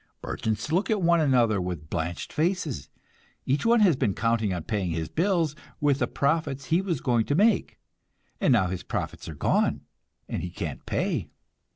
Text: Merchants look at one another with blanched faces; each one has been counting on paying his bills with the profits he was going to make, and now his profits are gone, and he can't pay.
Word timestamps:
Merchants 0.23 0.71
look 0.71 0.89
at 0.89 1.03
one 1.03 1.21
another 1.21 1.61
with 1.61 1.91
blanched 1.91 2.33
faces; 2.33 2.89
each 3.45 3.67
one 3.67 3.81
has 3.81 3.95
been 3.95 4.15
counting 4.15 4.51
on 4.51 4.63
paying 4.63 4.89
his 4.89 5.09
bills 5.09 5.55
with 5.79 5.99
the 5.99 6.07
profits 6.07 6.65
he 6.65 6.81
was 6.81 7.01
going 7.01 7.23
to 7.25 7.35
make, 7.35 7.77
and 8.39 8.51
now 8.51 8.65
his 8.65 8.81
profits 8.81 9.29
are 9.29 9.35
gone, 9.35 9.81
and 10.27 10.41
he 10.41 10.49
can't 10.49 10.87
pay. 10.87 11.29